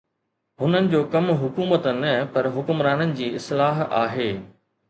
هنن 0.61 0.87
جو 0.93 1.01
ڪم 1.15 1.27
حڪومت 1.41 1.87
نه 2.01 2.13
پر 2.37 2.49
حڪمرانن 2.57 3.15
جي 3.21 3.29
اصلاح 3.41 3.87
آهي 4.03 4.31